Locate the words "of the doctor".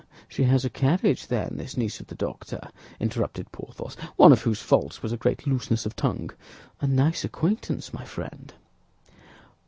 1.99-2.71